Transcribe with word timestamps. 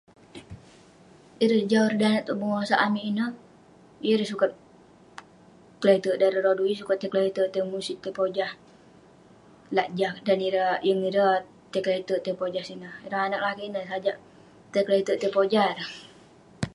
Ireh 1.43 1.63
jau, 1.71 1.83
ireh 1.85 1.99
danag 2.01 2.23
tong 2.27 2.39
bengosak 2.41 2.81
amik 2.85 3.05
ineh, 3.09 3.31
yeng 4.03 4.11
ireh 4.15 4.29
sukat 4.31 4.51
keleterk 5.81 6.17
dan 6.19 6.27
ireh 6.31 6.43
rodu, 6.45 6.63
yeng 6.63 6.69
ireh 6.71 6.81
sukat 6.81 6.97
tai 6.99 7.11
keleterk 7.13 7.49
tai 7.51 7.63
musit 7.73 7.97
tai 8.03 8.15
pojah 8.17 8.51
lak 9.75 9.87
jah. 9.99 10.13
Dan 10.25 10.37
yeng 10.43 10.47
ireh 10.49 10.73
yeng 10.87 11.01
ireh 11.09 11.33
tai 11.71 11.81
keleterk 11.85 12.21
tai 12.25 12.33
pojah 12.41 12.63
sineh. 12.69 12.93
ireh 13.05 13.21
anag 13.25 13.41
lakeik 13.45 13.67
ineh 13.69 13.85
sajak 13.91 14.17
tai 14.71 14.83
keleterk 14.85 15.19
tai 15.21 15.33
pojah 15.37 15.65
ireh. 15.73 15.89